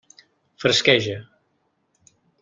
Fresqueja. 0.63 1.17